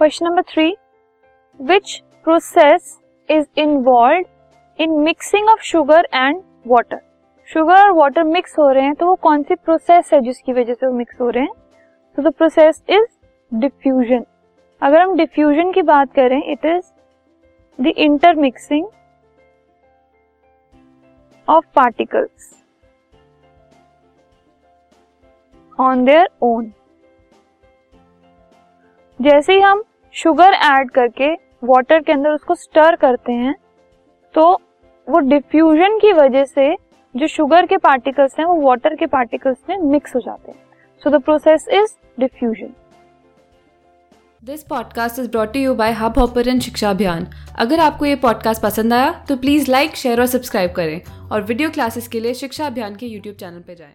[0.00, 0.64] Question number three
[1.60, 2.98] which process
[3.28, 7.00] is involve in mixing of sugar and water
[7.48, 10.74] sugar और water mix हो रहे हैं तो वो कौन सी प्रोसेस है जिसकी वजह
[10.74, 11.52] से वो मिक्स हो रहे हैं?
[12.18, 13.04] तो द प्रोसेस इज़
[13.52, 14.24] डिफ्यूजन
[14.82, 16.90] अगर हम डिफ्यूजन की बात करें it is
[17.78, 18.86] the intermixing
[21.48, 22.50] of particles
[25.80, 26.72] on their own
[29.20, 29.82] जैसे ही हम
[30.14, 31.32] शुगर ऐड करके
[31.62, 33.54] वाटर के अंदर उसको स्टर करते हैं
[34.34, 34.50] तो
[35.08, 36.74] वो डिफ्यूजन की वजह से
[37.14, 40.58] जो शुगर के पार्टिकल्स हैं, वो वाटर के पार्टिकल्स में मिक्स हो जाते हैं।
[41.02, 42.74] So the process is diffusion
[44.42, 47.26] this podcast is brought you by hub hopper Shiksha Abhiyan
[47.58, 51.00] अगर आपको ये पॉडकास्ट पसंद आया तो प्लीज़ लाइक शेयर और सब्सक्राइब करें।
[51.32, 53.94] और वीडियो क्लासेस के लिए शिक्षा अभियान के यूट्यूब चैनल पर जाएँ।